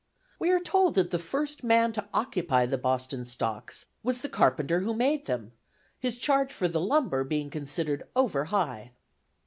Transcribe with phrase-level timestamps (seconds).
[0.39, 4.79] We are told that the first man to occupy the Boston stocks was the carpenter
[4.79, 5.51] who made them,
[5.99, 8.93] his charge for the lumber used being considered over high.